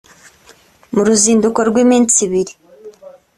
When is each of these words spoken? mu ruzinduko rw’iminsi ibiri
mu 0.93 1.01
ruzinduko 1.07 1.59
rw’iminsi 1.69 2.17
ibiri 2.25 2.53